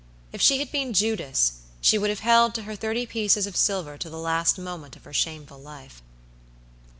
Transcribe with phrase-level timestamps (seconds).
[0.33, 3.99] If she had been Judas, she would have held to her thirty pieces of silver
[3.99, 6.01] to the last moment of her shameful life.